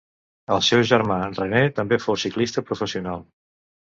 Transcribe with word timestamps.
El 0.53 0.61
seu 0.67 0.79
germà 0.91 1.17
René 1.25 1.61
també 1.79 1.99
fou 2.05 2.17
ciclista 2.21 2.65
professional. 2.71 3.23